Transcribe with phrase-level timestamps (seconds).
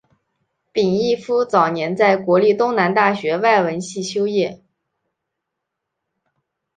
[0.73, 4.63] 芮逸夫早年在国立东南大学外文系修业。